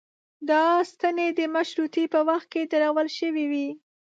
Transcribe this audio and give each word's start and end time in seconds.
دا 0.49 0.63
ستنې 0.91 1.27
د 1.39 1.41
مشروطې 1.55 2.03
په 2.13 2.19
وخت 2.29 2.47
کې 2.53 2.61
درول 2.71 3.07
شوې 3.17 3.45
وې. 3.51 3.67